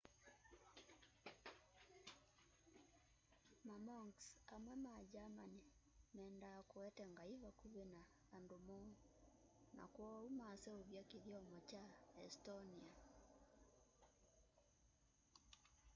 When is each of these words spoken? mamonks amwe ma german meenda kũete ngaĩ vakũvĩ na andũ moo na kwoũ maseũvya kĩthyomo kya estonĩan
mamonks 3.67 4.25
amwe 4.55 4.73
ma 4.85 4.95
german 5.13 5.53
meenda 6.15 6.51
kũete 6.71 7.03
ngaĩ 7.13 7.33
vakũvĩ 7.43 7.83
na 7.93 8.01
andũ 8.35 8.57
moo 8.67 8.89
na 9.75 9.83
kwoũ 9.93 10.25
maseũvya 10.39 11.01
kĩthyomo 11.09 11.57
kya 11.69 11.83
estonĩan 12.25 12.89